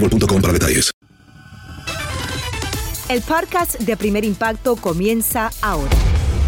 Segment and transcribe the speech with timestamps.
[0.00, 0.90] boostmobile.com para detalles.
[3.08, 5.96] El podcast de Primer Impacto comienza ahora.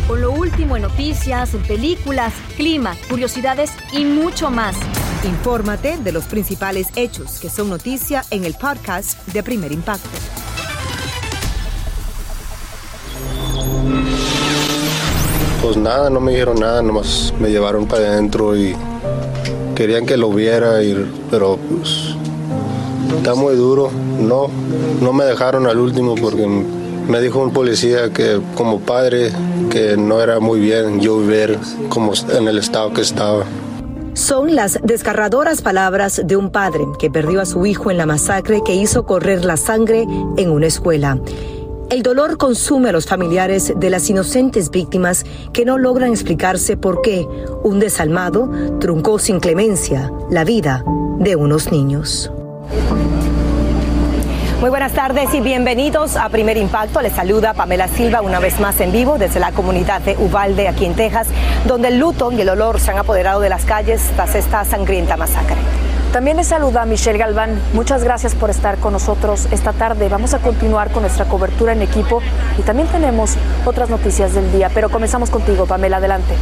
[0.06, 4.76] Con lo último en noticias, en películas, clima, curiosidades y mucho más.
[5.24, 10.08] Infórmate de los principales hechos que son noticia en el podcast de Primer Impacto.
[15.62, 18.74] Pues nada, no me dijeron nada, nomás me llevaron para adentro y
[19.74, 22.16] querían que lo viera, y, pero pues
[23.16, 23.90] está muy duro.
[24.20, 24.48] No,
[25.00, 29.32] no me dejaron al último porque me dijo un policía que como padre
[29.70, 31.58] que no era muy bien yo ver
[31.88, 33.44] como en el estado que estaba.
[34.14, 38.60] Son las desgarradoras palabras de un padre que perdió a su hijo en la masacre
[38.64, 40.06] que hizo correr la sangre
[40.36, 41.18] en una escuela.
[41.90, 47.02] El dolor consume a los familiares de las inocentes víctimas que no logran explicarse por
[47.02, 47.26] qué
[47.64, 48.48] un desalmado
[48.78, 50.84] truncó sin clemencia la vida
[51.18, 52.30] de unos niños.
[54.60, 57.00] Muy buenas tardes y bienvenidos a Primer Impacto.
[57.00, 60.84] Les saluda Pamela Silva una vez más en vivo desde la comunidad de Uvalde, aquí
[60.84, 61.28] en Texas,
[61.66, 65.16] donde el luto y el olor se han apoderado de las calles tras esta sangrienta
[65.16, 65.56] masacre.
[66.12, 67.58] También les saluda Michelle Galván.
[67.72, 70.08] Muchas gracias por estar con nosotros esta tarde.
[70.08, 72.20] Vamos a continuar con nuestra cobertura en equipo
[72.58, 74.70] y también tenemos otras noticias del día.
[74.74, 75.96] Pero comenzamos contigo, Pamela.
[75.96, 76.34] Adelante.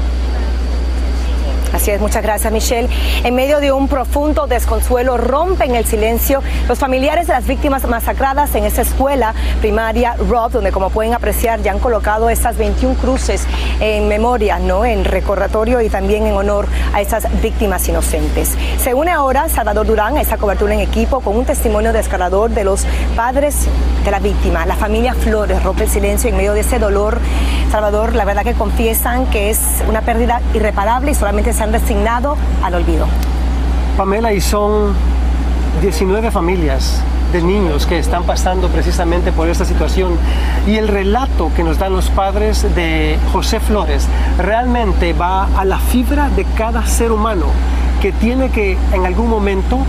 [1.73, 2.89] Así es, muchas gracias Michelle.
[3.25, 8.55] En medio de un profundo desconsuelo rompen el silencio los familiares de las víctimas masacradas
[8.55, 13.47] en esa escuela primaria Rob, donde como pueden apreciar ya han colocado estas 21 cruces
[13.81, 14.85] en memoria, ¿no?
[14.85, 18.57] En recordatorio y también en honor a esas víctimas inocentes.
[18.79, 22.65] Se une ahora Salvador Durán a esta cobertura en equipo con un testimonio desgarrador de
[22.65, 23.67] los padres
[24.05, 24.65] de la víctima.
[24.67, 27.19] La familia Flores rompe el silencio en medio de ese dolor.
[27.71, 32.37] Salvador, la verdad que confiesan que es una pérdida irreparable y solamente se han resignado
[32.63, 33.09] al olvido.
[33.97, 34.95] Pamela, y son
[35.83, 37.03] 19 familias
[37.33, 40.13] de niños que están pasando precisamente por esta situación
[40.69, 44.07] y el relato que nos dan los padres de José Flores
[44.39, 47.47] realmente va a la fibra de cada ser humano
[48.01, 49.81] que tiene que en algún momento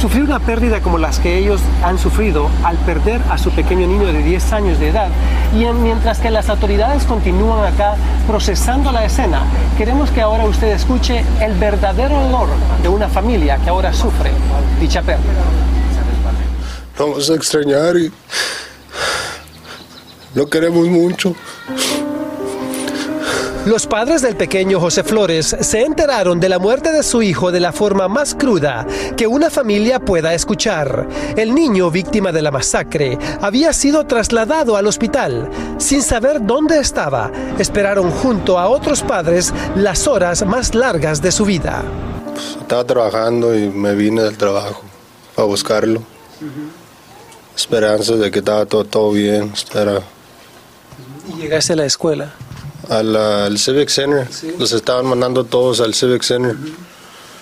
[0.00, 4.12] sufrir una pérdida como las que ellos han sufrido al perder a su pequeño niño
[4.12, 5.08] de 10 años de edad.
[5.54, 7.96] Y en, mientras que las autoridades continúan acá
[8.26, 9.42] procesando la escena,
[9.78, 12.48] queremos que ahora usted escuche el verdadero dolor
[12.82, 14.30] de una familia que ahora sufre
[14.80, 15.32] dicha pérdida.
[16.98, 18.10] Vamos a extrañar y
[20.34, 21.34] lo queremos mucho.
[23.66, 27.58] Los padres del pequeño José Flores se enteraron de la muerte de su hijo de
[27.58, 31.08] la forma más cruda que una familia pueda escuchar.
[31.36, 37.32] El niño, víctima de la masacre, había sido trasladado al hospital sin saber dónde estaba.
[37.58, 41.82] Esperaron junto a otros padres las horas más largas de su vida.
[42.60, 44.84] Estaba trabajando y me vine del trabajo
[45.36, 46.04] a buscarlo.
[47.56, 49.52] Esperanzas de que estaba todo, todo bien.
[49.74, 50.02] Era
[51.28, 52.32] ¿Y llegaste a la escuela?
[52.88, 54.28] Al, al Civic Center.
[54.58, 56.56] Los estaban mandando todos al Civic Center.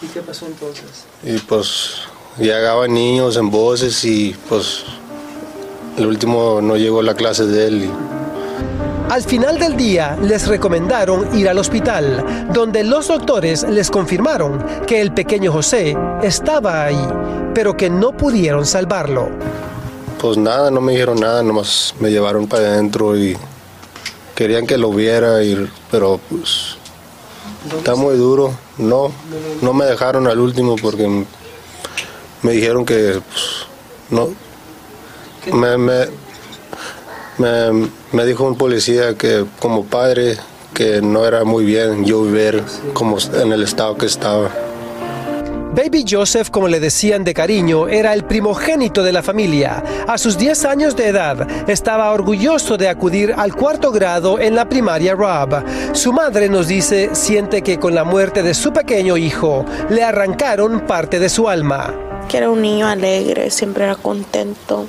[0.02, 0.84] ¿Y qué pasó entonces?
[1.22, 1.96] Y pues
[2.38, 4.84] llegaban niños en voces y pues
[5.96, 7.84] el último no llegó a la clase de él.
[7.84, 7.90] y-
[9.12, 15.00] Al final del día les recomendaron ir al hospital, donde los doctores les confirmaron que
[15.00, 17.08] el pequeño José estaba ahí,
[17.54, 19.28] pero que no pudieron salvarlo.
[20.20, 23.36] Pues nada, no me dijeron nada, nomás me llevaron para adentro y
[24.34, 26.76] querían que lo viera, y, pero pues
[27.76, 28.52] está muy duro.
[28.78, 29.12] No,
[29.62, 31.24] no me dejaron al último porque
[32.42, 33.66] me dijeron que pues,
[34.10, 34.28] no.
[35.52, 36.06] Me, me,
[37.38, 40.38] me, me dijo un policía que como padre
[40.72, 44.50] que no era muy bien yo ver como en el estado que estaba.
[45.74, 49.82] Baby Joseph, como le decían de cariño, era el primogénito de la familia.
[50.06, 54.68] A sus 10 años de edad, estaba orgulloso de acudir al cuarto grado en la
[54.68, 55.64] primaria Rob.
[55.92, 60.86] Su madre nos dice siente que con la muerte de su pequeño hijo le arrancaron
[60.86, 61.92] parte de su alma.
[62.28, 64.86] Que era un niño alegre, siempre era contento,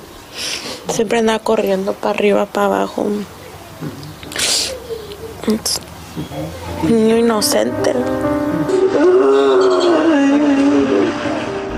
[0.88, 3.08] siempre andaba corriendo para arriba, para abajo.
[6.84, 7.92] Un niño inocente.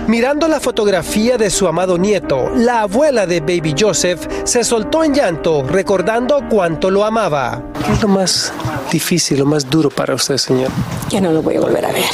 [0.08, 5.12] Mirando la fotografía de su amado nieto, la abuela de Baby Joseph se soltó en
[5.12, 7.62] llanto recordando cuánto lo amaba.
[7.84, 8.50] ¿Qué es lo más
[8.90, 10.70] difícil, lo más duro para usted, señor?
[11.10, 12.04] Ya no lo voy a volver a ver.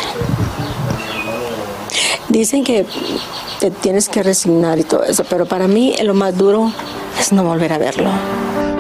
[2.29, 2.85] Dicen que
[3.61, 6.73] te tienes que resignar y todo eso, pero para mí lo más duro
[7.21, 8.11] es no volver a verlo.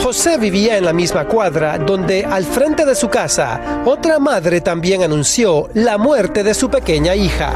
[0.02, 5.04] José vivía en la misma cuadra donde al frente de su casa otra madre también
[5.04, 7.54] anunció la muerte de su pequeña hija.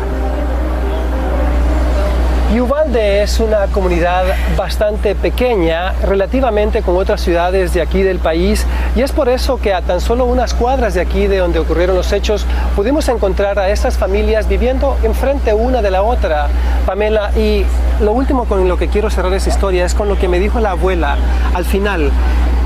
[2.61, 4.25] Uvalde es una comunidad
[4.57, 8.67] bastante pequeña relativamente con otras ciudades de aquí del país
[8.97, 11.95] y es por eso que a tan solo unas cuadras de aquí de donde ocurrieron
[11.95, 16.49] los hechos pudimos encontrar a estas familias viviendo enfrente una de la otra,
[16.87, 17.31] Pamela.
[17.37, 17.65] Y
[18.01, 20.59] lo último con lo que quiero cerrar esta historia es con lo que me dijo
[20.59, 21.17] la abuela
[21.55, 22.11] al final.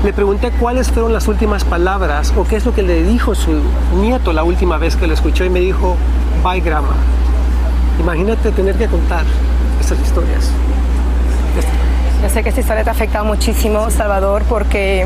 [0.03, 3.61] Le pregunté cuáles fueron las últimas palabras o qué es lo que le dijo su
[3.95, 5.97] nieto la última vez que lo escuchó y me dijo,
[6.43, 6.95] bye grandma.
[7.99, 9.23] Imagínate tener que contar
[9.93, 10.49] estas historias.
[12.21, 15.05] Yo sé que esta historia te ha afectado muchísimo, Salvador, porque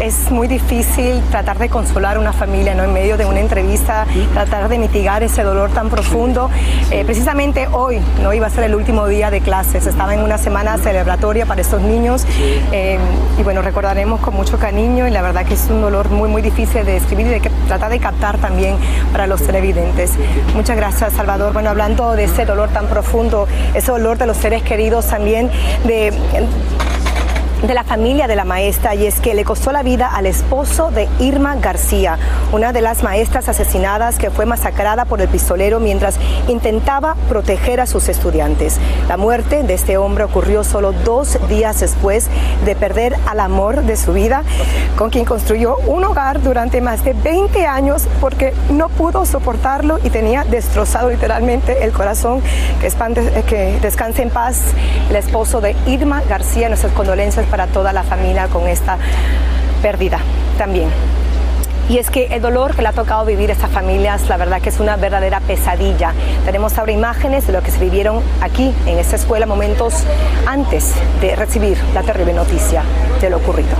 [0.00, 2.84] es muy difícil tratar de consolar a una familia ¿no?
[2.84, 6.50] en medio de una entrevista, tratar de mitigar ese dolor tan profundo.
[6.90, 10.38] Eh, precisamente hoy no iba a ser el último día de clases, estaba en una
[10.38, 12.26] semana celebratoria para estos niños.
[12.72, 12.98] Eh,
[13.38, 16.42] y bueno, recordaremos con mucho cariño y la verdad que es un dolor muy muy
[16.42, 18.76] difícil de escribir y de que, tratar de captar también
[19.12, 20.12] para los televidentes.
[20.54, 21.52] Muchas gracias Salvador.
[21.52, 25.50] Bueno, hablando de ese dolor tan profundo, ese dolor de los seres queridos también,
[25.84, 26.12] de
[27.62, 30.90] de la familia de la maestra y es que le costó la vida al esposo
[30.90, 32.18] de Irma García,
[32.50, 36.16] una de las maestras asesinadas que fue masacrada por el pistolero mientras
[36.48, 38.78] intentaba proteger a sus estudiantes.
[39.08, 42.26] La muerte de este hombre ocurrió solo dos días después
[42.64, 44.42] de perder al amor de su vida,
[44.96, 50.10] con quien construyó un hogar durante más de 20 años porque no pudo soportarlo y
[50.10, 52.42] tenía destrozado literalmente el corazón.
[52.80, 52.90] Que,
[53.44, 54.62] que descanse en paz
[55.08, 56.68] el esposo de Irma García.
[56.68, 58.96] Nuestras condolencias para toda la familia con esta
[59.82, 60.18] pérdida
[60.56, 60.88] también.
[61.90, 64.62] Y es que el dolor que le ha tocado vivir a estas familias, la verdad
[64.62, 66.14] que es una verdadera pesadilla.
[66.46, 70.04] Tenemos ahora imágenes de lo que se vivieron aquí en esta escuela momentos
[70.46, 72.84] antes de recibir la terrible noticia
[73.20, 73.76] de lo ocurrido.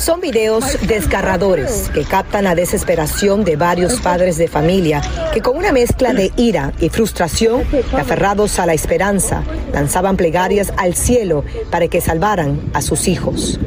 [0.00, 5.02] Son videos desgarradores que captan la desesperación de varios padres de familia
[5.34, 9.42] que con una mezcla de ira y frustración, aferrados a la esperanza,
[9.74, 13.60] lanzaban plegarias al cielo para que salvaran a sus hijos.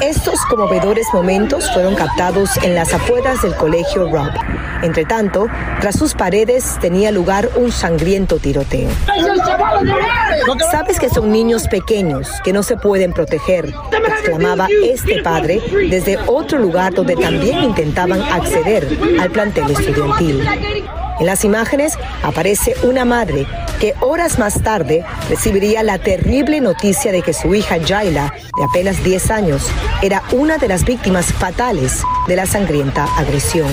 [0.00, 4.30] Estos conmovedores momentos fueron captados en las afueras del colegio Rob.
[4.82, 5.46] Entre tanto,
[5.80, 8.90] tras sus paredes tenía lugar un sangriento tiroteo.
[10.70, 16.58] Sabes que son niños pequeños que no se pueden proteger, exclamaba este padre desde otro
[16.58, 18.86] lugar donde también intentaban acceder
[19.20, 20.46] al plantel estudiantil.
[21.18, 23.46] En las imágenes aparece una madre
[23.80, 29.02] que horas más tarde recibiría la terrible noticia de que su hija Jaila, de apenas
[29.02, 29.66] 10 años,
[30.02, 33.68] era una de las víctimas fatales de la sangrienta agresión.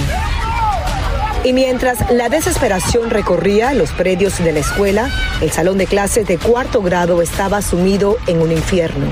[1.44, 5.10] Y mientras la desesperación recorría los predios de la escuela,
[5.42, 9.08] el salón de clases de cuarto grado estaba sumido en un infierno.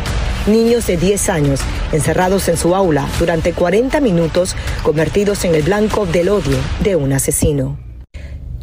[0.47, 1.59] Niños de 10 años
[1.91, 7.13] encerrados en su aula durante 40 minutos, convertidos en el blanco del odio de un
[7.13, 7.77] asesino.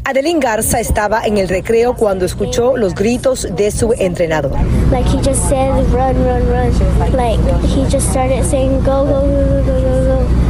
[0.04, 4.56] Adeline Garza estaba en el recreo cuando escuchó los gritos de su entrenador.
[4.90, 6.72] Like he just said, run, run, run.
[7.14, 10.48] Like he just started saying, go, go, go, go, go, go.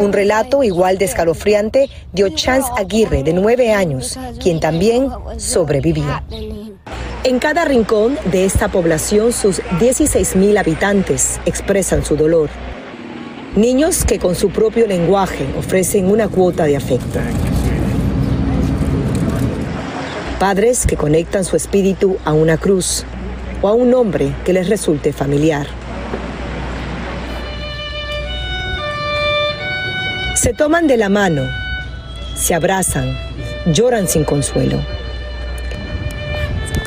[0.00, 6.04] Un relato igual de escalofriante dio Chance Aguirre, de nueve años, quien también sobrevivió.
[7.24, 12.48] En cada rincón de esta población, sus 16.000 habitantes expresan su dolor.
[13.56, 17.18] Niños que con su propio lenguaje ofrecen una cuota de afecto.
[20.38, 23.04] Padres que conectan su espíritu a una cruz
[23.60, 25.66] o a un nombre que les resulte familiar.
[30.36, 31.42] Se toman de la mano,
[32.36, 33.18] se abrazan,
[33.66, 34.97] lloran sin consuelo.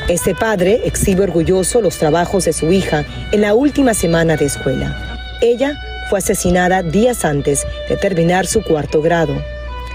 [0.08, 4.96] Este padre exhibe orgulloso los trabajos de su hija en la última semana de escuela.
[5.40, 5.78] Ella
[6.10, 9.34] fue asesinada días antes de terminar su cuarto grado,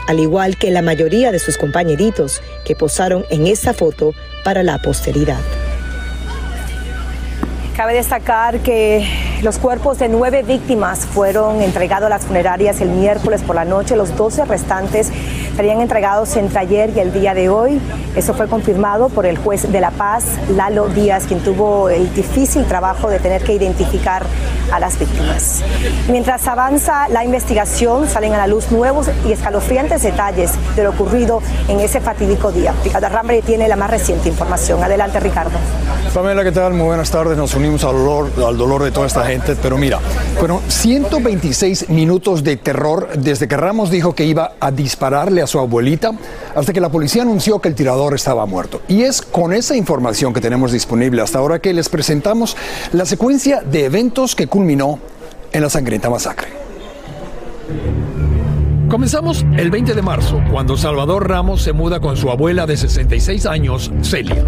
[0.07, 4.13] al igual que la mayoría de sus compañeritos que posaron en esa foto
[4.45, 5.41] para la posteridad.
[7.75, 9.07] Cabe destacar que
[9.43, 13.95] los cuerpos de nueve víctimas fueron entregados a las funerarias el miércoles por la noche.
[13.95, 15.11] Los 12 restantes
[15.57, 17.81] serían entregados entre ayer y el día de hoy.
[18.15, 20.23] Eso fue confirmado por el juez de La Paz,
[20.55, 24.23] Lalo Díaz, quien tuvo el difícil trabajo de tener que identificar
[24.71, 25.63] a las víctimas.
[26.09, 31.41] Mientras avanza la investigación, salen a la luz nuevos y escalofriantes detalles de lo ocurrido
[31.67, 32.75] en ese fatídico día.
[32.83, 34.83] Ricardo Rambre tiene la más reciente información.
[34.83, 35.57] Adelante, Ricardo.
[36.17, 36.73] Pamela, ¿qué tal?
[36.73, 37.37] Muy buenas tardes.
[37.37, 39.99] Nos unimos al dolor, al dolor de toda esta gente, pero mira,
[40.39, 45.59] fueron 126 minutos de terror desde que Ramos dijo que iba a dispararle a su
[45.59, 46.13] abuelita
[46.55, 48.81] hasta que la policía anunció que el tirador estaba muerto.
[48.87, 52.57] Y es con esa información que tenemos disponible hasta ahora que les presentamos
[52.93, 54.97] la secuencia de eventos que culminó
[55.51, 56.47] en la sangrienta masacre.
[58.89, 63.45] Comenzamos el 20 de marzo, cuando Salvador Ramos se muda con su abuela de 66
[63.45, 64.45] años, Celia.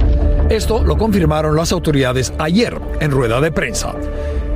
[0.50, 3.93] Esto lo confirmaron las autoridades ayer en rueda de prensa.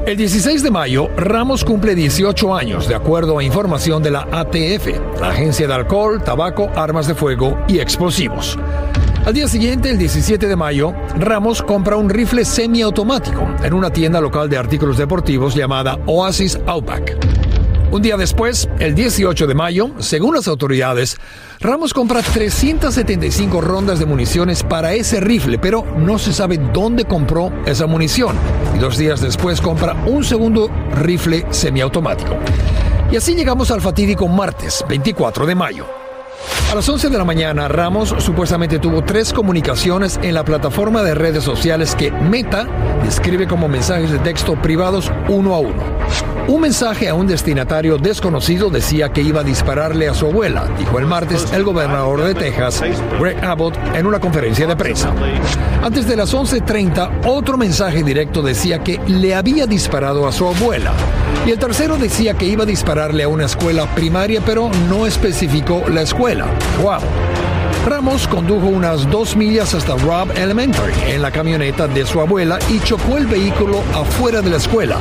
[0.05, 5.19] El 16 de mayo, Ramos cumple 18 años, de acuerdo a información de la ATF,
[5.19, 8.57] la Agencia de Alcohol, Tabaco, Armas de Fuego y Explosivos.
[9.25, 14.21] Al día siguiente, el 17 de mayo, Ramos compra un rifle semiautomático en una tienda
[14.21, 17.52] local de artículos deportivos llamada Oasis Outback.
[17.93, 21.15] Un día después, el 18 de mayo, según las autoridades,
[21.59, 27.53] Ramos compra 375 rondas de municiones para ese rifle, pero no se sabe dónde compró
[27.67, 28.35] esa munición.
[28.75, 32.35] Y dos días después compra un segundo rifle semiautomático.
[33.11, 35.85] Y así llegamos al fatídico martes, 24 de mayo.
[36.71, 41.13] A las 11 de la mañana, Ramos supuestamente tuvo tres comunicaciones en la plataforma de
[41.13, 42.67] redes sociales que Meta
[43.03, 46.32] describe como mensajes de texto privados uno a uno.
[46.47, 50.99] Un mensaje a un destinatario desconocido decía que iba a dispararle a su abuela, dijo
[50.99, 52.83] el martes el gobernador de Texas,
[53.19, 55.13] Greg Abbott, en una conferencia de prensa.
[55.81, 60.91] Antes de las 11.30, otro mensaje directo decía que le había disparado a su abuela.
[61.47, 65.83] Y el tercero decía que iba a dispararle a una escuela primaria, pero no especificó
[65.87, 66.47] la escuela.
[66.81, 66.99] ¡Wow!
[67.85, 72.79] Ramos condujo unas dos millas hasta Robb Elementary en la camioneta de su abuela y
[72.79, 74.97] chocó el vehículo afuera de la escuela.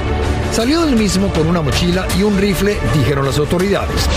[0.52, 4.08] Salió del mismo con una mochila y un rifle, dijeron las autoridades.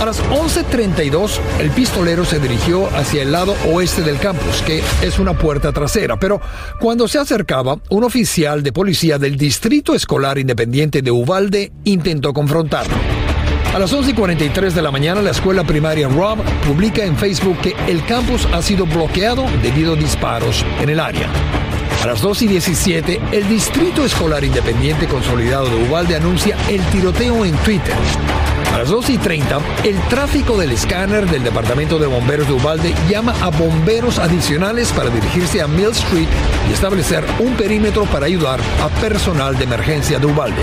[0.00, 5.18] A las 11.32, el pistolero se dirigió hacia el lado oeste del campus, que es
[5.18, 6.40] una puerta trasera, pero
[6.80, 13.17] cuando se acercaba, un oficial de policía del Distrito Escolar Independiente de Uvalde intentó confrontarlo.
[13.78, 18.04] A las 11.43 de la mañana, la escuela primaria Rob publica en Facebook que el
[18.04, 21.28] campus ha sido bloqueado debido a disparos en el área.
[22.02, 27.44] A las 2 y 17, el Distrito Escolar Independiente Consolidado de Uvalde anuncia el tiroteo
[27.44, 27.94] en Twitter.
[28.72, 32.94] A las 2 y 30, el tráfico del escáner del Departamento de Bomberos de Uvalde
[33.08, 36.28] llama a bomberos adicionales para dirigirse a Mill Street
[36.68, 40.62] y establecer un perímetro para ayudar a personal de emergencia de Uvalde.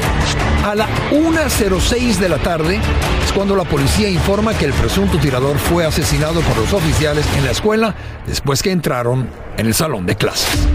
[0.64, 2.80] A la 1.06 de la tarde
[3.26, 7.44] es cuando la policía informa que el presunto tirador fue asesinado por los oficiales en
[7.44, 9.28] la escuela después que entraron
[9.58, 10.68] en el salón de clases.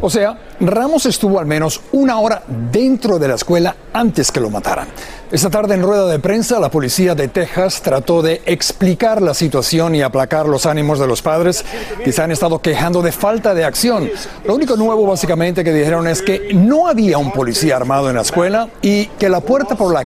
[0.00, 4.48] O sea, Ramos estuvo al menos una hora dentro de la escuela antes que lo
[4.48, 4.88] mataran.
[5.30, 9.96] Esta tarde en rueda de prensa, la policía de Texas trató de explicar la situación
[9.96, 11.64] y aplacar los ánimos de los padres
[12.04, 14.08] que se han estado quejando de falta de acción.
[14.46, 18.22] Lo único nuevo básicamente que dijeron es que no había un policía armado en la
[18.22, 20.04] escuela y que la puerta por la...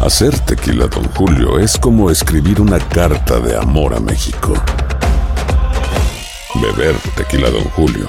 [0.00, 4.54] Hacer tequila, don Julio, es como escribir una carta de amor a México.
[6.54, 8.08] Beber tequila, don Julio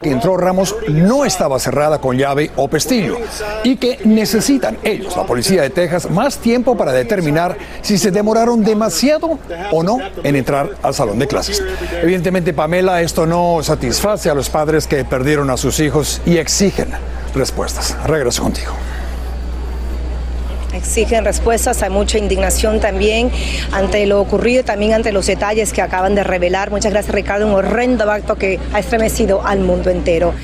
[0.00, 3.16] Que entró Ramos no estaba cerrada con llave o pestillo
[3.64, 8.62] y que necesitan ellos, la policía de Texas, más tiempo para determinar si se demoraron
[8.62, 9.38] demasiado
[9.72, 11.62] o no en entrar al salón de clases.
[12.02, 16.88] Evidentemente, Pamela, esto no satisface a los padres que perdieron a sus hijos y exigen
[17.34, 17.96] respuestas.
[18.06, 18.72] Regreso contigo.
[20.76, 23.30] Exigen respuestas, hay mucha indignación también
[23.72, 26.70] ante lo ocurrido y también ante los detalles que acaban de revelar.
[26.70, 30.34] Muchas gracias Ricardo, un horrendo acto que ha estremecido al mundo entero.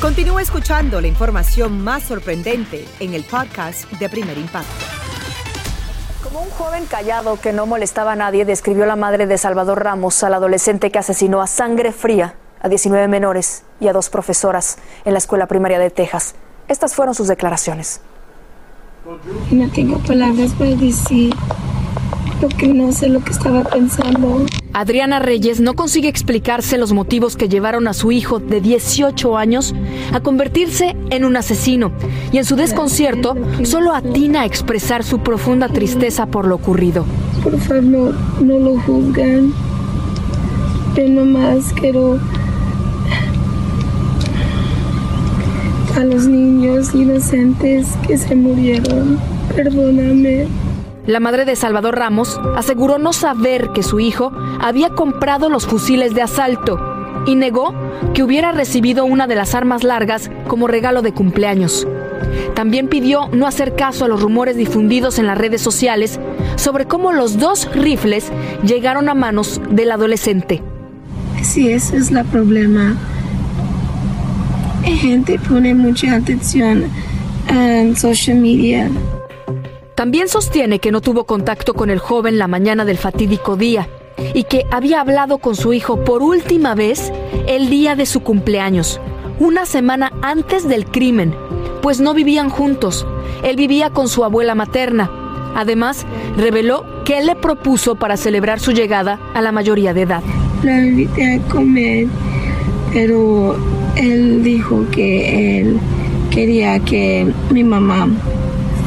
[0.00, 4.70] Continúa escuchando la información más sorprendente en el podcast de Primer Impacto.
[6.22, 10.22] Como un joven callado que no molestaba a nadie, describió la madre de Salvador Ramos
[10.22, 15.12] al adolescente que asesinó a sangre fría a 19 menores y a dos profesoras en
[15.14, 16.34] la escuela primaria de Texas.
[16.68, 18.00] Estas fueron sus declaraciones.
[19.50, 21.34] No tengo palabras para decir
[22.40, 24.46] lo que no sé lo que estaba pensando.
[24.72, 29.74] Adriana Reyes no consigue explicarse los motivos que llevaron a su hijo de 18 años
[30.12, 31.92] a convertirse en un asesino
[32.32, 37.04] y en su desconcierto solo atina a expresar su profunda tristeza por lo ocurrido.
[37.42, 39.52] Por favor, no, no lo juzgan.
[40.96, 42.18] Yo nomás quiero
[45.96, 49.18] a los niños inocentes que se murieron.
[49.54, 50.46] Perdóname.
[51.06, 56.14] La madre de Salvador Ramos aseguró no saber que su hijo había comprado los fusiles
[56.14, 56.78] de asalto
[57.26, 57.74] y negó
[58.14, 61.86] que hubiera recibido una de las armas largas como regalo de cumpleaños.
[62.54, 66.18] También pidió no hacer caso a los rumores difundidos en las redes sociales
[66.56, 68.32] sobre cómo los dos rifles
[68.62, 70.62] llegaron a manos del adolescente.
[71.42, 72.96] Sí, ese es el problema.
[74.84, 76.84] La gente pone mucha atención
[77.48, 78.90] en social media.
[79.94, 83.88] También sostiene que no tuvo contacto con el joven la mañana del fatídico día
[84.34, 87.12] y que había hablado con su hijo por última vez
[87.46, 89.00] el día de su cumpleaños,
[89.38, 91.34] una semana antes del crimen,
[91.80, 93.06] pues no vivían juntos.
[93.42, 95.10] Él vivía con su abuela materna.
[95.54, 96.04] Además,
[96.36, 100.22] reveló que él le propuso para celebrar su llegada a la mayoría de edad.
[100.62, 102.08] La invité a comer,
[102.94, 103.56] pero
[103.96, 105.78] él dijo que él
[106.30, 108.08] quería que mi mamá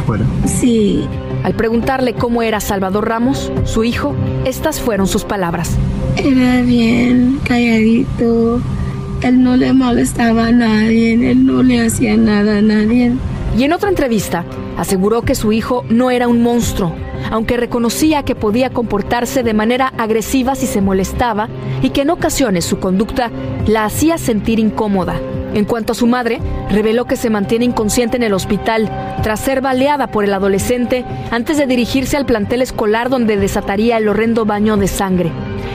[0.06, 0.26] fuera.
[0.46, 1.04] Sí.
[1.44, 4.16] Al preguntarle cómo era Salvador Ramos, su hijo,
[4.46, 5.76] estas fueron sus palabras.
[6.16, 8.62] Era bien calladito.
[9.22, 13.12] Él no le molestaba a nadie, él no le hacía nada a nadie.
[13.58, 14.46] Y en otra entrevista,
[14.78, 16.94] aseguró que su hijo no era un monstruo,
[17.32, 21.50] aunque reconocía que podía comportarse de manera agresiva si se molestaba
[21.82, 23.32] y que en ocasiones su conducta
[23.66, 25.20] la hacía sentir incómoda.
[25.54, 28.92] En cuanto a su madre, reveló que se mantiene inconsciente en el hospital
[29.24, 34.08] tras ser baleada por el adolescente antes de dirigirse al plantel escolar donde desataría el
[34.08, 35.32] horrendo baño de sangre.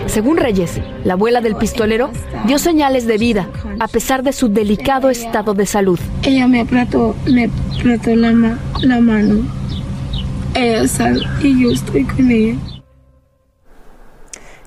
[0.07, 2.11] Según Reyes, la abuela del pistolero
[2.47, 5.99] dio señales de vida a pesar de su delicado estado de salud.
[6.23, 9.62] Ella me apretó, me apretó la, la mano.
[10.55, 12.59] Ella y yo estoy con ella.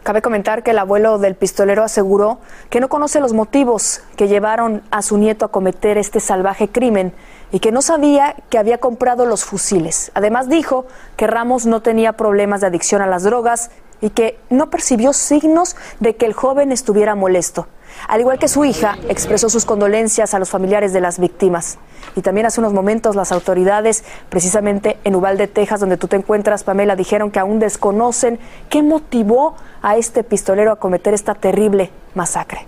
[0.01, 4.83] Cabe comentar que el abuelo del pistolero aseguró que no conoce los motivos que llevaron
[4.91, 7.13] a su nieto a cometer este salvaje crimen
[7.51, 10.11] y que no sabía que había comprado los fusiles.
[10.13, 10.85] Además dijo
[11.17, 13.71] que Ramos no tenía problemas de adicción a las drogas
[14.01, 17.67] y que no percibió signos de que el joven estuviera molesto.
[18.07, 21.77] Al igual que su hija, expresó sus condolencias a los familiares de las víctimas.
[22.15, 26.63] Y también hace unos momentos las autoridades, precisamente en Uvalde, Texas, donde tú te encuentras,
[26.63, 32.65] Pamela, dijeron que aún desconocen qué motivó a este pistolero a cometer esta terrible masacre.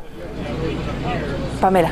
[1.62, 1.92] Pamela.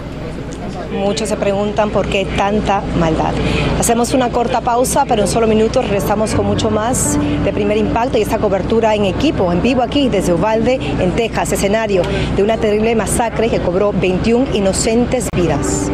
[0.92, 3.34] Muchos se preguntan por qué tanta maldad.
[3.80, 8.18] Hacemos una corta pausa, pero en solo minutos regresamos con mucho más de primer impacto
[8.18, 12.02] y esta cobertura en equipo, en vivo aquí desde Uvalde, en Texas, escenario
[12.36, 15.92] de una terrible masacre que cobró 21 inocentes vidas.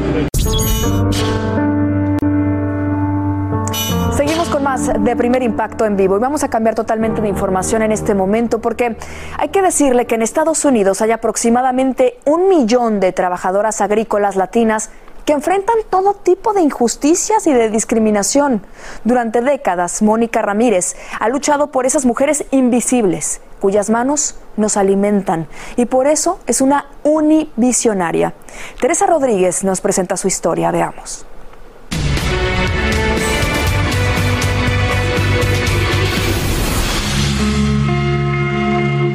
[4.81, 8.59] De primer impacto en vivo y vamos a cambiar totalmente de información en este momento
[8.61, 8.97] porque
[9.37, 14.89] hay que decirle que en Estados Unidos hay aproximadamente un millón de trabajadoras agrícolas latinas
[15.23, 18.63] que enfrentan todo tipo de injusticias y de discriminación.
[19.03, 25.85] Durante décadas, Mónica Ramírez ha luchado por esas mujeres invisibles, cuyas manos nos alimentan, y
[25.85, 28.33] por eso es una univisionaria.
[28.79, 31.27] Teresa Rodríguez nos presenta su historia, veamos.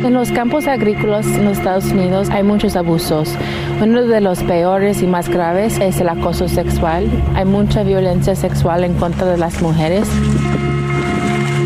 [0.07, 3.35] En los campos agrícolas en los Estados Unidos hay muchos abusos.
[3.83, 7.11] Uno de los peores y más graves es el acoso sexual.
[7.35, 10.09] Hay mucha violencia sexual en contra de las mujeres.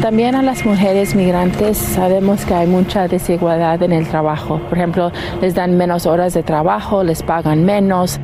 [0.01, 4.59] También a las mujeres migrantes sabemos que hay mucha desigualdad en el trabajo.
[4.71, 8.19] Por ejemplo, les dan menos horas de trabajo, les pagan menos.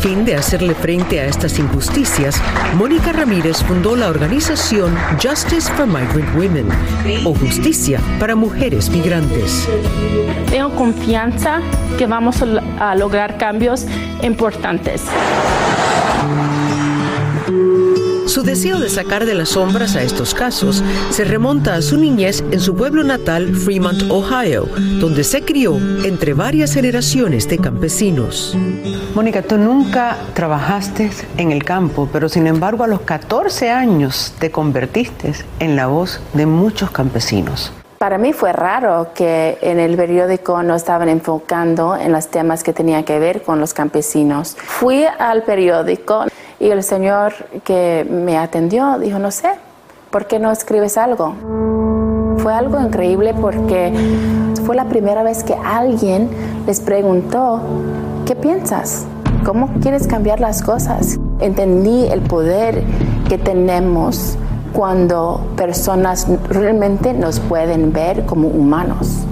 [0.00, 2.40] Fin de hacerle frente a estas injusticias,
[2.74, 6.68] Mónica Ramírez fundó la organización Justice for Migrant Women,
[7.26, 9.68] o Justicia para Mujeres Migrantes.
[10.48, 11.60] Tengo confianza
[11.98, 12.42] que vamos
[12.78, 13.86] a lograr cambios
[14.22, 15.02] importantes.
[18.30, 22.44] Su deseo de sacar de las sombras a estos casos se remonta a su niñez
[22.52, 24.68] en su pueblo natal, Fremont, Ohio,
[25.00, 28.56] donde se crió entre varias generaciones de campesinos.
[29.16, 34.52] Mónica, tú nunca trabajaste en el campo, pero sin embargo a los 14 años te
[34.52, 37.72] convertiste en la voz de muchos campesinos.
[37.98, 42.72] Para mí fue raro que en el periódico no estaban enfocando en los temas que
[42.72, 44.56] tenían que ver con los campesinos.
[44.56, 46.26] Fui al periódico
[46.60, 47.32] y el señor
[47.64, 49.48] que me atendió dijo, no sé,
[50.10, 51.34] ¿por qué no escribes algo?
[52.36, 53.92] Fue algo increíble porque
[54.66, 56.28] fue la primera vez que alguien
[56.66, 57.62] les preguntó,
[58.26, 59.06] ¿qué piensas?
[59.44, 61.18] ¿Cómo quieres cambiar las cosas?
[61.40, 62.84] Entendí el poder
[63.26, 64.36] que tenemos
[64.74, 69.24] cuando personas realmente nos pueden ver como humanos.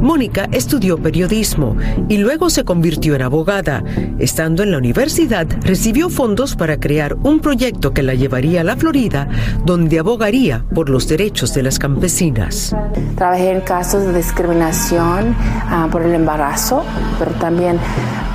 [0.00, 1.76] Mónica estudió periodismo
[2.08, 3.82] y luego se convirtió en abogada.
[4.18, 8.76] Estando en la universidad, recibió fondos para crear un proyecto que la llevaría a la
[8.76, 9.28] Florida,
[9.64, 12.74] donde abogaría por los derechos de las campesinas.
[13.16, 16.84] Trabajé en casos de discriminación ah, por el embarazo,
[17.18, 17.78] pero también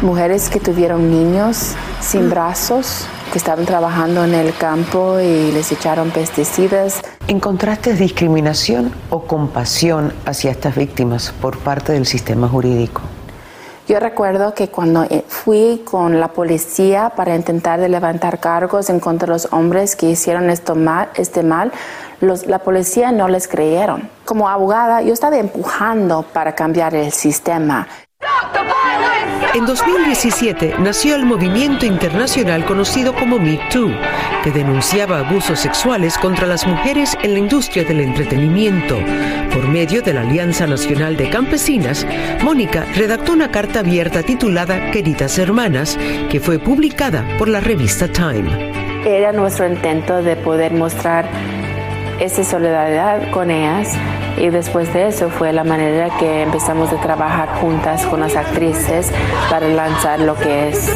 [0.02, 6.12] mujeres que tuvieron niños sin brazos que estaban trabajando en el campo y les echaron
[6.12, 7.02] pesticidas.
[7.28, 13.02] ¿Encontraste discriminación o compasión hacia estas víctimas por parte del sistema jurídico?
[13.88, 19.00] Yo recuerdo que cuando eh, fui con la policía para intentar de levantar cargos en
[19.00, 21.72] contra de los hombres que hicieron esto mal, este mal,
[22.22, 24.10] los, la policía no les creyeron.
[24.24, 27.88] Como abogada, yo estaba empujando para cambiar el sistema.
[29.53, 33.91] En 2017 nació el movimiento internacional conocido como Me Too,
[34.43, 38.97] que denunciaba abusos sexuales contra las mujeres en la industria del entretenimiento.
[39.53, 42.07] Por medio de la Alianza Nacional de Campesinas,
[42.41, 48.71] Mónica redactó una carta abierta titulada Queridas Hermanas, que fue publicada por la revista Time.
[49.05, 51.27] Era nuestro intento de poder mostrar
[52.21, 53.89] esa solidaridad con ellas
[54.38, 59.12] y después de eso fue la manera que empezamos a trabajar juntas con las actrices
[59.49, 60.88] para lanzar lo que es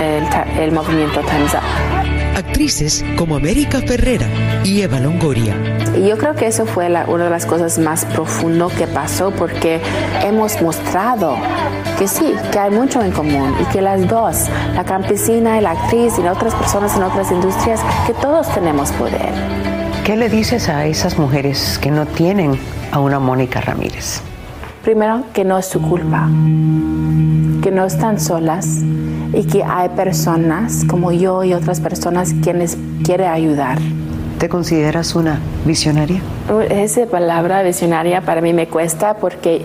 [0.00, 0.24] el,
[0.58, 1.60] el movimiento Time's Up.
[2.34, 4.26] Actrices como América Ferrera
[4.64, 5.54] y Eva Longoria.
[5.94, 9.32] Y yo creo que eso fue la, una de las cosas más profundas que pasó
[9.32, 9.80] porque
[10.22, 11.36] hemos mostrado
[11.98, 15.72] que sí, que hay mucho en común y que las dos, la campesina y la
[15.72, 19.34] actriz y otras personas en otras industrias, que todos tenemos poder.
[20.04, 22.58] ¿Qué le dices a esas mujeres que no tienen
[22.90, 24.22] a una Mónica Ramírez?
[24.82, 26.26] Primero, que no es su culpa,
[27.62, 28.78] que no están solas
[29.34, 33.78] y que hay personas como yo y otras personas quienes quieren ayudar.
[34.38, 36.22] ¿Te consideras una visionaria?
[36.70, 39.62] Esa palabra visionaria para mí me cuesta porque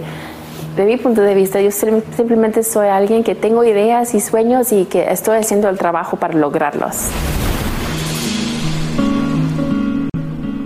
[0.76, 4.84] de mi punto de vista yo simplemente soy alguien que tengo ideas y sueños y
[4.84, 7.10] que estoy haciendo el trabajo para lograrlos.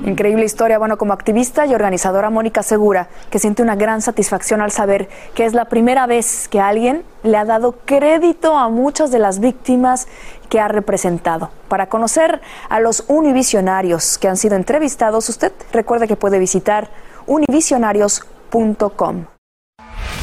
[0.09, 0.79] Increíble historia.
[0.79, 5.45] Bueno, como activista y organizadora, Mónica asegura que siente una gran satisfacción al saber que
[5.45, 10.07] es la primera vez que alguien le ha dado crédito a muchas de las víctimas
[10.49, 11.51] que ha representado.
[11.67, 16.89] Para conocer a los univisionarios que han sido entrevistados, usted recuerde que puede visitar
[17.27, 19.25] univisionarios.com.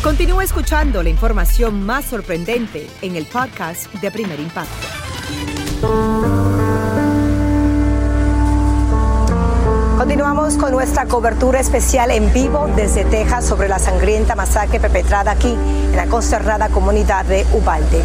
[0.02, 4.86] Continúa escuchando la información más sorprendente en el podcast de Primer Impacto.
[10.06, 15.48] Continuamos con nuestra cobertura especial en vivo desde Texas sobre la sangrienta masacre perpetrada aquí
[15.50, 18.04] en la consternada comunidad de Ubalde.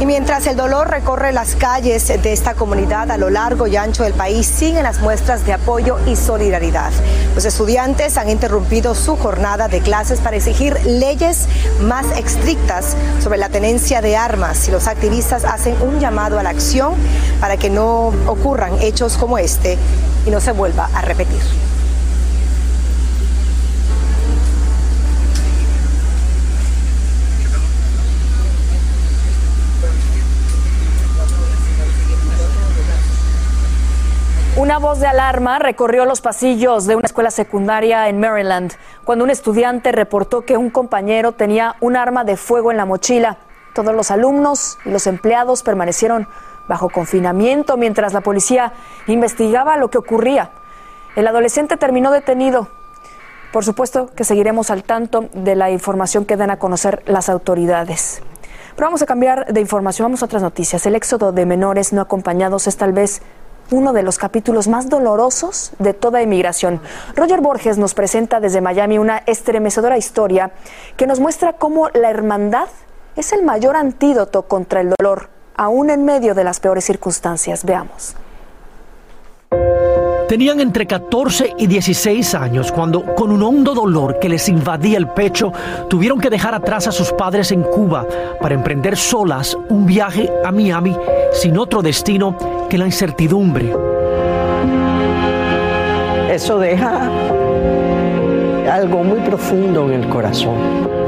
[0.00, 4.02] Y mientras el dolor recorre las calles de esta comunidad a lo largo y ancho
[4.02, 6.90] del país, siguen las muestras de apoyo y solidaridad.
[7.34, 11.48] Los estudiantes han interrumpido su jornada de clases para exigir leyes
[11.82, 16.50] más estrictas sobre la tenencia de armas y los activistas hacen un llamado a la
[16.50, 16.94] acción
[17.40, 19.76] para que no ocurran hechos como este
[20.26, 21.40] y no se vuelva a repetir.
[34.56, 38.72] Una voz de alarma recorrió los pasillos de una escuela secundaria en Maryland
[39.04, 43.38] cuando un estudiante reportó que un compañero tenía un arma de fuego en la mochila.
[43.74, 46.26] Todos los alumnos y los empleados permanecieron
[46.68, 48.72] bajo confinamiento mientras la policía
[49.06, 50.50] investigaba lo que ocurría.
[51.14, 52.68] El adolescente terminó detenido.
[53.52, 58.20] Por supuesto que seguiremos al tanto de la información que den a conocer las autoridades.
[58.74, 60.84] Pero vamos a cambiar de información, vamos a otras noticias.
[60.86, 63.22] El éxodo de menores no acompañados es tal vez
[63.70, 66.80] uno de los capítulos más dolorosos de toda inmigración.
[67.14, 70.52] Roger Borges nos presenta desde Miami una estremecedora historia
[70.96, 72.68] que nos muestra cómo la hermandad
[73.16, 77.64] es el mayor antídoto contra el dolor, aún en medio de las peores circunstancias.
[77.64, 78.16] Veamos.
[80.30, 85.08] Tenían entre 14 y 16 años cuando, con un hondo dolor que les invadía el
[85.08, 85.52] pecho,
[85.88, 88.06] tuvieron que dejar atrás a sus padres en Cuba
[88.40, 90.96] para emprender solas un viaje a Miami
[91.32, 92.36] sin otro destino
[92.68, 93.74] que la incertidumbre.
[96.30, 97.10] Eso deja
[98.70, 100.99] algo muy profundo en el corazón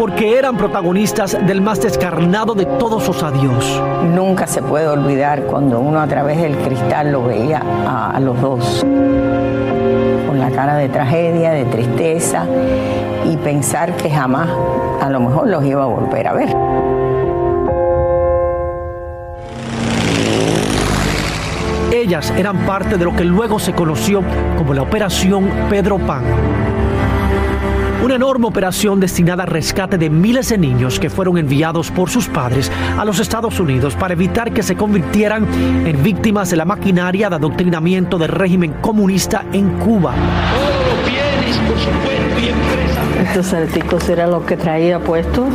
[0.00, 3.82] porque eran protagonistas del más descarnado de todos los adiós.
[4.14, 8.80] Nunca se puede olvidar cuando uno a través del cristal lo veía a, los dos,
[10.26, 12.46] con la cara de tragedia, de tristeza,
[13.30, 14.48] y pensar que jamás
[15.02, 16.56] a lo mejor los iba a volver a ver.
[21.92, 24.22] Ellas eran parte de lo que luego se conoció
[24.56, 26.69] como la Operación Pedro Pan
[28.02, 32.28] una enorme operación destinada al rescate de miles de niños que fueron enviados por sus
[32.28, 35.46] padres a los Estados Unidos para evitar que se convirtieran
[35.86, 40.14] en víctimas de la maquinaria de adoctrinamiento del régimen comunista en Cuba.
[43.22, 45.46] Estos salticos era lo que traía puesto.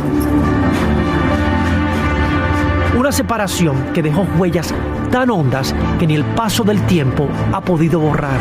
[2.96, 4.72] Una separación que dejó huellas
[5.10, 8.38] tan hondas que ni el paso del tiempo ha podido borrar.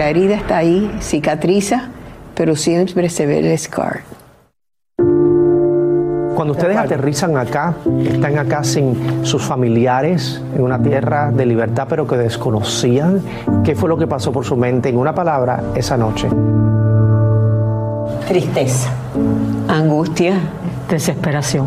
[0.00, 1.90] La herida está ahí, cicatriza,
[2.34, 4.00] pero siempre se ve el scar.
[6.34, 12.06] Cuando ustedes aterrizan acá, están acá sin sus familiares, en una tierra de libertad, pero
[12.06, 13.20] que desconocían,
[13.62, 16.30] ¿qué fue lo que pasó por su mente en una palabra esa noche?
[18.26, 18.88] Tristeza,
[19.68, 20.38] angustia,
[20.88, 21.66] desesperación.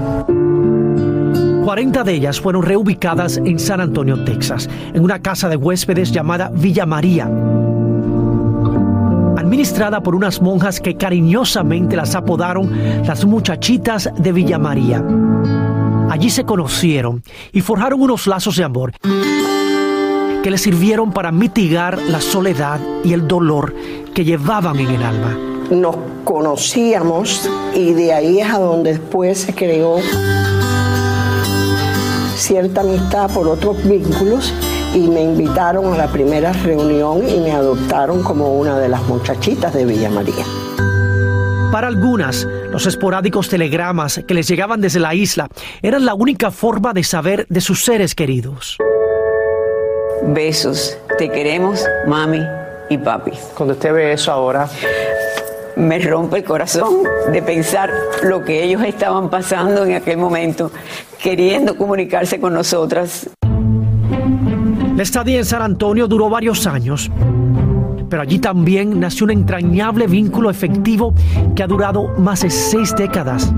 [1.63, 6.49] 40 de ellas fueron reubicadas en San Antonio, Texas, en una casa de huéspedes llamada
[6.51, 7.29] Villa María
[9.53, 12.71] administrada por unas monjas que cariñosamente las apodaron
[13.05, 15.05] las muchachitas de Villa María.
[16.09, 18.93] Allí se conocieron y forjaron unos lazos de amor
[20.41, 23.75] que les sirvieron para mitigar la soledad y el dolor
[24.15, 25.37] que llevaban en el alma.
[25.69, 29.97] Nos conocíamos y de ahí es a donde después se creó
[32.37, 34.51] cierta amistad por otros vínculos
[34.93, 39.73] y me invitaron a la primera reunión y me adoptaron como una de las muchachitas
[39.73, 40.45] de Villa María.
[41.71, 45.47] Para algunas, los esporádicos telegramas que les llegaban desde la isla
[45.81, 48.77] eran la única forma de saber de sus seres queridos.
[50.27, 52.41] Besos, te queremos, mami
[52.89, 53.31] y papi.
[53.55, 54.69] Cuando usted ve eso ahora,
[55.75, 60.71] me rompe el corazón de pensar lo que ellos estaban pasando en aquel momento,
[61.21, 63.29] queriendo comunicarse con nosotras.
[64.95, 67.09] La estadía en San Antonio duró varios años,
[68.09, 71.15] pero allí también nació un entrañable vínculo efectivo
[71.55, 73.51] que ha durado más de seis décadas.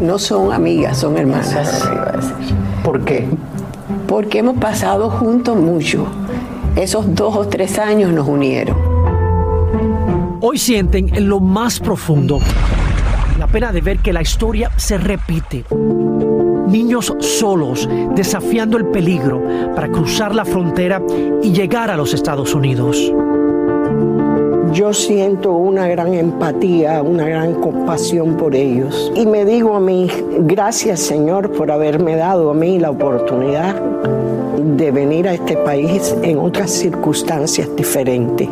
[0.00, 1.88] No son amigas, son hermanas.
[2.82, 3.28] ¿Por qué?
[4.08, 6.08] Porque hemos pasado juntos mucho.
[6.74, 8.76] Esos dos o tres años nos unieron.
[10.40, 12.40] Hoy sienten en lo más profundo
[13.38, 15.64] la pena de ver que la historia se repite
[16.66, 19.42] niños solos desafiando el peligro
[19.74, 21.02] para cruzar la frontera
[21.42, 23.12] y llegar a los Estados Unidos.
[24.72, 29.10] Yo siento una gran empatía, una gran compasión por ellos.
[29.14, 30.08] Y me digo a mí,
[30.40, 33.74] gracias Señor por haberme dado a mí la oportunidad
[34.76, 38.48] de venir a este país en otras circunstancias diferentes.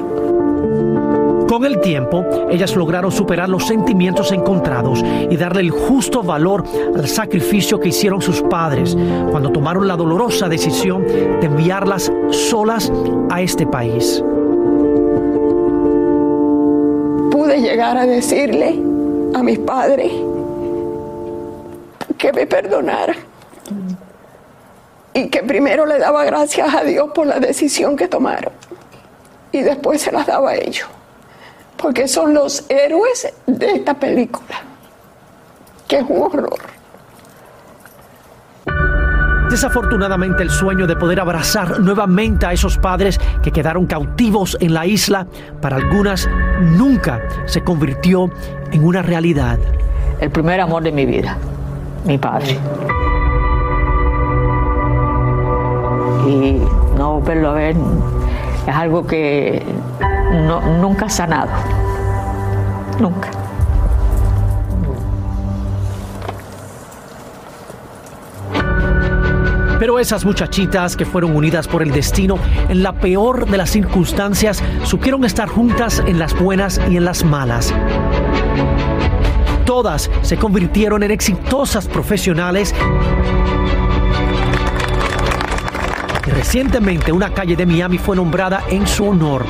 [1.54, 6.64] Con el tiempo, ellas lograron superar los sentimientos encontrados y darle el justo valor
[6.96, 8.96] al sacrificio que hicieron sus padres
[9.30, 12.90] cuando tomaron la dolorosa decisión de enviarlas solas
[13.30, 14.20] a este país.
[17.30, 18.82] Pude llegar a decirle
[19.32, 20.10] a mis padres
[22.18, 23.14] que me perdonara
[25.12, 28.52] y que primero le daba gracias a Dios por la decisión que tomaron
[29.52, 30.88] y después se las daba a ellos,
[31.84, 34.62] porque son los héroes de esta película,
[35.86, 36.58] que es un horror.
[39.50, 44.86] Desafortunadamente el sueño de poder abrazar nuevamente a esos padres que quedaron cautivos en la
[44.86, 45.26] isla,
[45.60, 46.26] para algunas
[46.58, 48.30] nunca se convirtió
[48.72, 49.58] en una realidad.
[50.20, 51.36] El primer amor de mi vida,
[52.06, 52.58] mi padre.
[56.26, 56.62] Y
[56.96, 57.76] no verlo a ver
[58.66, 59.62] es algo que
[60.34, 61.50] nunca ha sanado.
[62.98, 63.30] Nunca.
[69.78, 74.62] Pero esas muchachitas que fueron unidas por el destino en la peor de las circunstancias
[74.84, 77.74] supieron estar juntas en las buenas y en las malas.
[79.66, 82.74] Todas se convirtieron en exitosas profesionales
[86.26, 89.44] y recientemente una calle de Miami fue nombrada en su honor.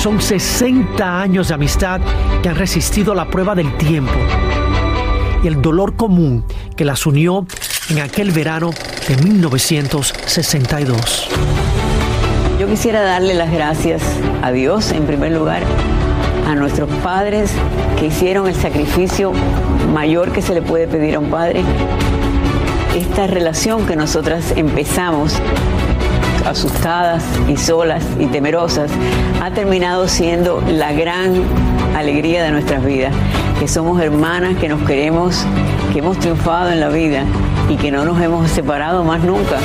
[0.00, 2.00] Son 60 años de amistad
[2.42, 4.14] que han resistido la prueba del tiempo
[5.44, 6.42] y el dolor común
[6.74, 7.44] que las unió
[7.90, 8.70] en aquel verano
[9.06, 11.28] de 1962.
[12.58, 14.00] Yo quisiera darle las gracias
[14.40, 15.64] a Dios en primer lugar,
[16.48, 17.52] a nuestros padres
[17.98, 19.34] que hicieron el sacrificio
[19.92, 21.62] mayor que se le puede pedir a un padre.
[22.96, 25.38] Esta relación que nosotras empezamos
[26.50, 28.90] asustadas y solas y temerosas,
[29.40, 31.44] ha terminado siendo la gran
[31.96, 33.14] alegría de nuestras vidas,
[33.60, 35.46] que somos hermanas, que nos queremos,
[35.92, 37.24] que hemos triunfado en la vida
[37.68, 39.58] y que no nos hemos separado más nunca.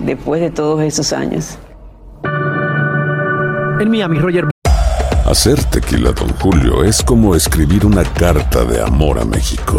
[0.00, 1.58] Después de todos esos años.
[3.78, 4.44] En Miami, Roger.
[5.24, 9.78] Hacer tequila, don Julio, es como escribir una carta de amor a México.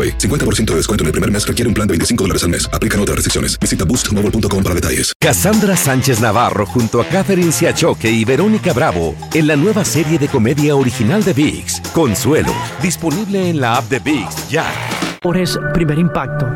[0.00, 0.18] AroPay.
[0.18, 2.68] 50% de descuento en el primer mes requiere un plan de 25 dólares al mes.
[2.72, 3.58] Aplican otras restricciones.
[3.58, 5.12] Visita boostmobile.com para detalles.
[5.18, 10.28] Cassandra Sánchez Navarro junto a Catherine Siachoque y Verónica Bravo en la nueva serie de
[10.28, 14.64] comedia original de VIX, Consuelo, disponible en la app de VIX ya.
[15.20, 16.46] Por ese primer impacto.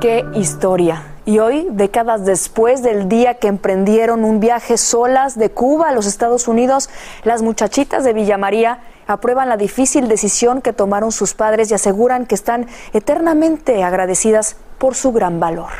[0.00, 1.14] Qué historia.
[1.26, 6.06] Y hoy, décadas después del día que emprendieron un viaje solas de Cuba a los
[6.06, 6.88] Estados Unidos,
[7.24, 12.26] las muchachitas de Villa María aprueban la difícil decisión que tomaron sus padres y aseguran
[12.26, 15.70] que están eternamente agradecidas por su gran valor.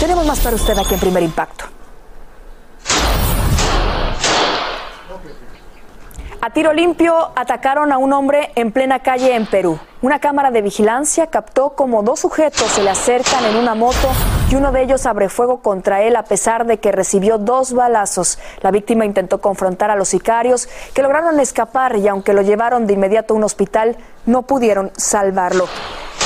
[0.00, 1.66] Tenemos más para usted aquí en Primer Impacto.
[6.40, 9.80] A tiro limpio atacaron a un hombre en plena calle en Perú.
[10.00, 14.08] Una cámara de vigilancia captó como dos sujetos se le acercan en una moto
[14.48, 18.38] y uno de ellos abre fuego contra él a pesar de que recibió dos balazos.
[18.60, 22.94] La víctima intentó confrontar a los sicarios que lograron escapar y aunque lo llevaron de
[22.94, 25.66] inmediato a un hospital, no pudieron salvarlo.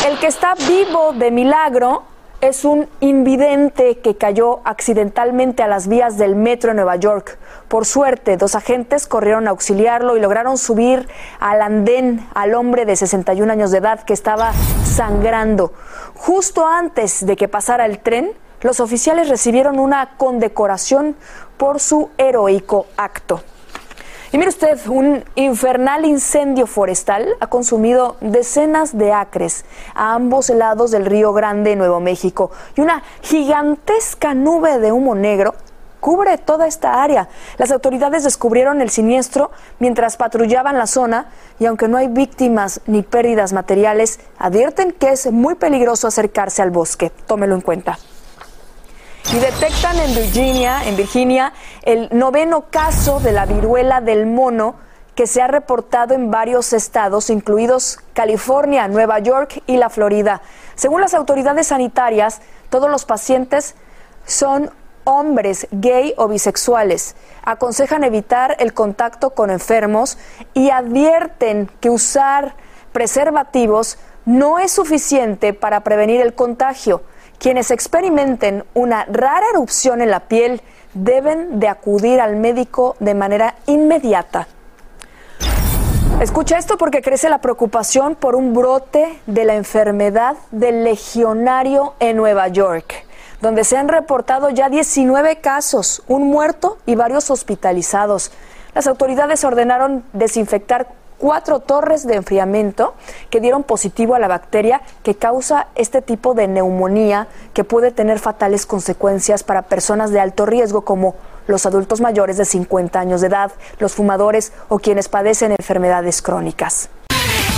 [0.07, 2.03] El que está vivo de milagro
[2.41, 7.39] es un invidente que cayó accidentalmente a las vías del metro de Nueva York.
[7.69, 11.07] Por suerte, dos agentes corrieron a auxiliarlo y lograron subir
[11.39, 14.53] al andén al hombre de 61 años de edad que estaba
[14.85, 15.73] sangrando.
[16.15, 21.17] Justo antes de que pasara el tren, los oficiales recibieron una condecoración
[21.59, 23.43] por su heroico acto.
[24.33, 30.93] Y mire usted, un infernal incendio forestal ha consumido decenas de acres a ambos lados
[30.93, 35.57] del Río Grande, Nuevo México, y una gigantesca nube de humo negro
[35.99, 37.29] cubre toda esta área.
[37.59, 39.51] Las autoridades descubrieron el siniestro
[39.81, 41.27] mientras patrullaban la zona
[41.59, 46.71] y aunque no hay víctimas ni pérdidas materiales, advierten que es muy peligroso acercarse al
[46.71, 47.11] bosque.
[47.27, 47.99] Tómelo en cuenta.
[49.33, 51.53] Y detectan en Virginia, en Virginia,
[51.83, 54.75] el noveno caso de la viruela del mono
[55.15, 60.43] que se ha reportado en varios estados, incluidos California, Nueva York y la Florida.
[60.75, 62.41] Según las autoridades sanitarias,
[62.71, 63.77] todos los pacientes
[64.25, 64.71] son
[65.05, 67.17] hombres gay o bisexuales.
[67.45, 70.19] Aconsejan evitar el contacto con enfermos
[70.55, 72.55] y advierten que usar
[72.93, 77.03] preservativos no es suficiente para prevenir el contagio.
[77.41, 80.61] Quienes experimenten una rara erupción en la piel
[80.93, 84.47] deben de acudir al médico de manera inmediata.
[86.21, 92.19] Escucha esto porque crece la preocupación por un brote de la enfermedad del legionario en
[92.19, 93.07] Nueva York,
[93.41, 98.33] donde se han reportado ya 19 casos, un muerto y varios hospitalizados.
[98.75, 100.89] Las autoridades ordenaron desinfectar
[101.21, 102.95] cuatro torres de enfriamiento
[103.29, 108.19] que dieron positivo a la bacteria que causa este tipo de neumonía que puede tener
[108.19, 111.15] fatales consecuencias para personas de alto riesgo como
[111.47, 116.89] los adultos mayores de 50 años de edad, los fumadores o quienes padecen enfermedades crónicas.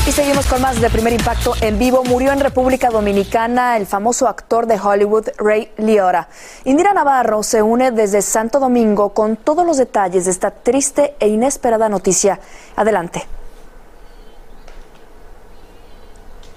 [0.04, 2.02] Y seguimos con más de primer impacto en vivo.
[2.02, 6.26] Murió en República Dominicana el famoso actor de Hollywood, Ray Liotta.
[6.64, 11.28] Indira Navarro se une desde Santo Domingo con todos los detalles de esta triste e
[11.28, 12.40] inesperada noticia.
[12.74, 13.24] Adelante.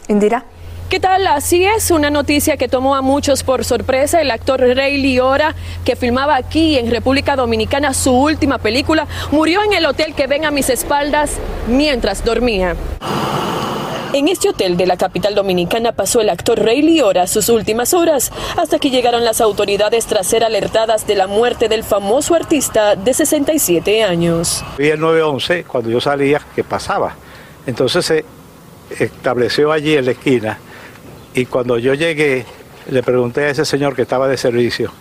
[0.08, 0.46] Indira.
[0.90, 1.26] ¿Qué tal?
[1.26, 4.22] Así es, una noticia que tomó a muchos por sorpresa.
[4.22, 9.74] El actor Ray Liora, que filmaba aquí en República Dominicana su última película, murió en
[9.74, 11.38] el hotel que ven a mis espaldas
[11.68, 12.76] mientras dormía.
[14.14, 18.32] En este hotel de la capital dominicana pasó el actor Ray Liora sus últimas horas,
[18.56, 23.14] hasta que llegaron las autoridades tras ser alertadas de la muerte del famoso artista de
[23.14, 24.64] 67 años.
[24.78, 27.16] Vi el 911 cuando yo salía, ¿qué pasaba?
[27.66, 28.26] Entonces se
[28.90, 30.60] estableció allí en la esquina
[31.34, 32.46] y cuando yo llegué,
[32.90, 34.92] le pregunté a ese señor que estaba de servicio,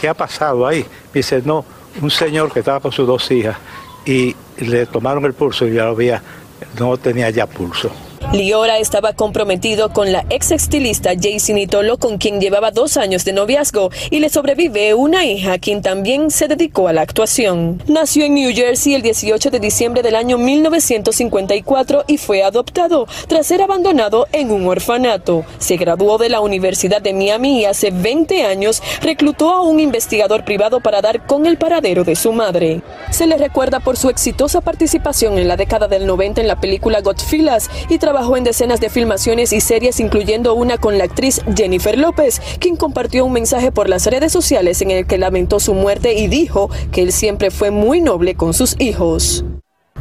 [0.00, 0.80] ¿qué ha pasado ahí?
[0.80, 1.64] Me dice, no,
[2.00, 3.56] un señor que estaba con sus dos hijas
[4.04, 6.22] y le tomaron el pulso y ya lo veía,
[6.78, 7.90] no tenía ya pulso.
[8.32, 13.32] Liora estaba comprometido con la ex estilista Jaycee Nitolo, con quien llevaba dos años de
[13.32, 17.80] noviazgo, y le sobrevive una hija, quien también se dedicó a la actuación.
[17.86, 23.46] Nació en New Jersey el 18 de diciembre del año 1954 y fue adoptado tras
[23.46, 25.44] ser abandonado en un orfanato.
[25.58, 30.44] Se graduó de la Universidad de Miami y hace 20 años reclutó a un investigador
[30.44, 32.82] privado para dar con el paradero de su madre.
[33.10, 37.00] Se le recuerda por su exitosa participación en la década del 90 en la película
[37.00, 41.98] Godfellas y trabajó en decenas de filmaciones y series, incluyendo una con la actriz Jennifer
[41.98, 46.14] López, quien compartió un mensaje por las redes sociales en el que lamentó su muerte
[46.14, 49.44] y dijo que él siempre fue muy noble con sus hijos.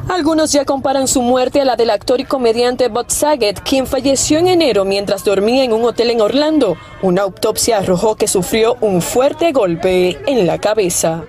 [0.09, 4.37] Algunos ya comparan su muerte a la del actor y comediante Bob Saget, quien falleció
[4.37, 6.77] en enero mientras dormía en un hotel en Orlando.
[7.01, 11.23] Una autopsia arrojó que sufrió un fuerte golpe en la cabeza.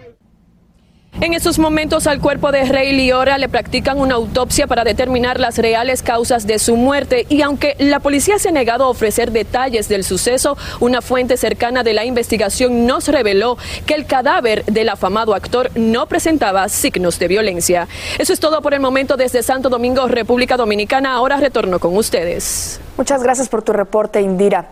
[1.21, 5.59] En esos momentos al cuerpo de Rey Liora le practican una autopsia para determinar las
[5.59, 9.89] reales causas de su muerte y aunque la policía se ha negado a ofrecer detalles
[9.89, 13.57] del suceso, una fuente cercana de la investigación nos reveló
[13.87, 17.87] que el cadáver del afamado actor no presentaba signos de violencia.
[18.19, 21.13] Eso es todo por el momento desde Santo Domingo, República Dominicana.
[21.13, 22.81] Ahora retorno con ustedes.
[22.97, 24.69] Muchas gracias por tu reporte, Indira.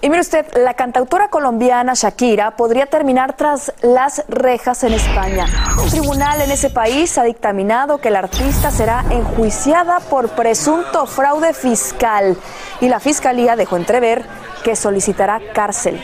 [0.00, 5.46] Y mire usted, la cantautora colombiana Shakira podría terminar tras las rejas en España.
[5.82, 11.54] Un tribunal en ese país ha dictaminado que la artista será enjuiciada por presunto fraude
[11.54, 12.36] fiscal
[12.80, 14.24] y la fiscalía dejó entrever
[14.64, 16.00] que solicitará cárcel.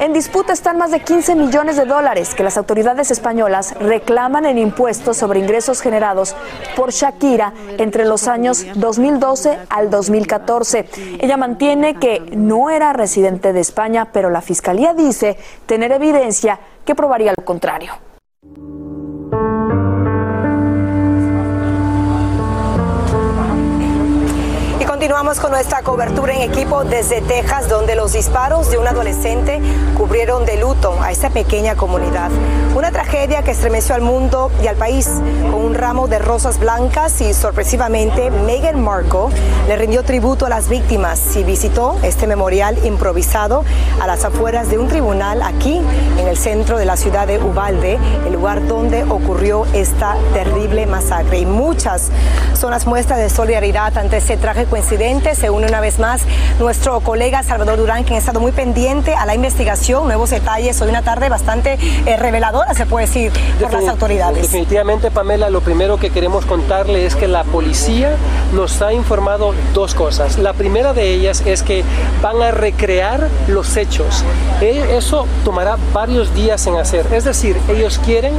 [0.00, 4.58] En disputa están más de 15 millones de dólares que las autoridades españolas reclaman en
[4.58, 6.34] impuestos sobre ingresos generados
[6.74, 10.88] por Shakira entre los años 2012 al 2014.
[11.20, 15.36] Ella mantiene que no era residente de España, pero la Fiscalía dice
[15.66, 17.92] tener evidencia que probaría lo contrario.
[25.04, 29.60] Continuamos con nuestra cobertura en equipo desde Texas, donde los disparos de un adolescente
[29.98, 32.30] cubrieron de luto a esta pequeña comunidad.
[32.74, 35.06] Una tragedia que estremeció al mundo y al país
[35.50, 39.26] con un ramo de rosas blancas y sorpresivamente Meghan Markle
[39.68, 43.62] le rindió tributo a las víctimas y visitó este memorial improvisado
[44.00, 45.82] a las afueras de un tribunal aquí
[46.18, 51.40] en el centro de la ciudad de Ubalde, el lugar donde ocurrió esta terrible masacre.
[51.40, 52.10] Y muchas
[52.64, 55.34] son las muestras de solidaridad ante ese trágico incidente.
[55.34, 56.22] Se une una vez más
[56.58, 60.80] nuestro colega Salvador Durán, quien ha estado muy pendiente a la investigación, nuevos detalles.
[60.80, 64.40] Hoy una tarde bastante eh, reveladora, se puede decir, por las autoridades.
[64.40, 68.16] Definitivamente, Pamela, lo primero que queremos contarle es que la policía
[68.54, 70.38] nos ha informado dos cosas.
[70.38, 71.84] La primera de ellas es que
[72.22, 74.24] van a recrear los hechos.
[74.62, 77.04] E, eso tomará varios días en hacer.
[77.12, 78.32] Es decir, ellos quieren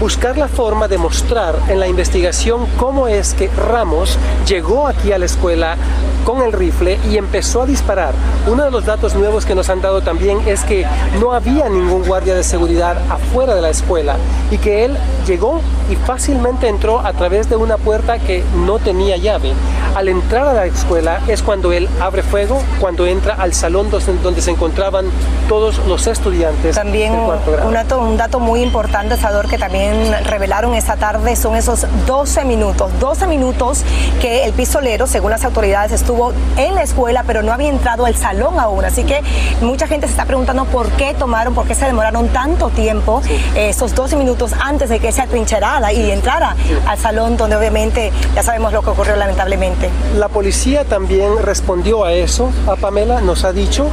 [0.00, 5.18] buscar la forma de mostrar en la investigación cómo es que Ramos llegó aquí a
[5.18, 5.76] la escuela
[6.24, 8.14] con el rifle y empezó a disparar.
[8.46, 10.86] Uno de los datos nuevos que nos han dado también es que
[11.20, 14.16] no había ningún guardia de seguridad afuera de la escuela
[14.50, 14.96] y que él
[15.26, 19.52] llegó y fácilmente entró a través de una puerta que no tenía llave.
[19.94, 24.40] Al entrar a la escuela es cuando él abre fuego, cuando entra al salón donde
[24.40, 25.06] se encontraban
[25.48, 26.76] todos los estudiantes.
[26.76, 29.89] También Un, dato, un dato muy importante, Sador, que también
[30.24, 32.90] revelaron esta tarde son esos 12 minutos.
[33.00, 33.84] 12 minutos
[34.20, 38.16] que el pistolero, según las autoridades, estuvo en la escuela, pero no había entrado al
[38.16, 38.84] salón aún.
[38.84, 39.22] Así que
[39.60, 43.22] mucha gente se está preguntando por qué tomaron, por qué se demoraron tanto tiempo,
[43.54, 48.42] esos 12 minutos antes de que se atrincherara y entrara al salón, donde obviamente ya
[48.42, 49.90] sabemos lo que ocurrió lamentablemente.
[50.16, 52.50] La policía también respondió a eso.
[52.66, 53.88] A Pamela nos ha dicho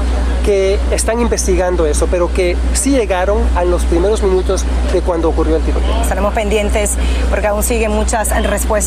[0.46, 5.58] que están investigando eso, pero que sí llegaron a los primeros minutos de cuando ocurrió
[5.58, 5.87] el tiroteo.
[6.02, 6.92] Estaremos pendientes
[7.30, 8.30] porque aún siguen muchas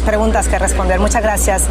[0.04, 1.00] preguntas que responder.
[1.00, 1.64] Muchas gracias,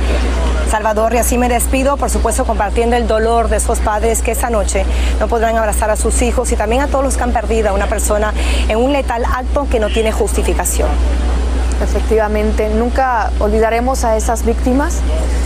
[0.69, 1.13] Salvador.
[1.13, 4.85] Y así me despido, por supuesto, compartiendo el dolor de esos padres que esta noche
[5.19, 7.73] no podrán abrazar a sus hijos y también a todos los que han perdido a
[7.73, 8.33] una persona
[8.67, 10.89] en un letal acto que no tiene justificación.
[11.81, 14.99] Efectivamente, nunca olvidaremos a esas víctimas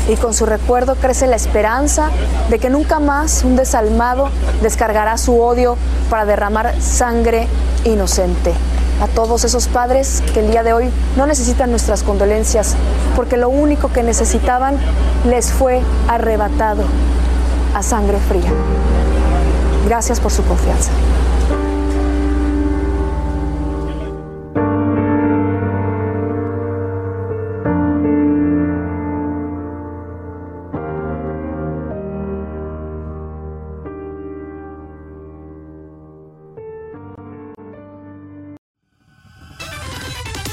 [0.10, 2.10] y con su recuerdo crece la esperanza
[2.50, 4.30] de que nunca más un desalmado
[4.62, 5.78] descargará su odio
[6.10, 7.48] para derramar sangre
[7.86, 8.54] inocente.
[9.04, 12.78] A todos esos padres que el día de hoy no necesitan nuestras condolencias
[13.18, 14.78] porque lo único que necesitaban
[15.26, 16.84] les fue arrebatado
[17.76, 18.50] a sangre fría.
[19.86, 20.92] Gracias por su confianza.